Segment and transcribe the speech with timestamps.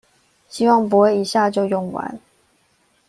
[0.49, 2.19] 希望不會一下就用完